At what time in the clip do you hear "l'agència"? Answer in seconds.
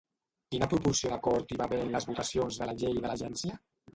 3.13-3.63